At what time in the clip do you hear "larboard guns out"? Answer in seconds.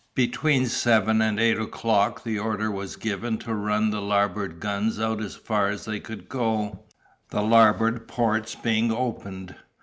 4.01-5.21